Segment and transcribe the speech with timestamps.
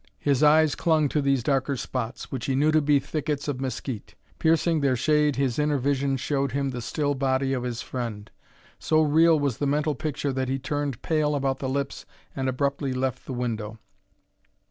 [0.17, 4.15] His eyes clung to these darker spots, which he knew to be thickets of mesquite;
[4.39, 8.31] piercing their shade his inner vision showed him the still body of his friend.
[8.79, 12.93] So real was the mental picture that he turned pale about the lips and abruptly
[12.93, 13.77] left the window.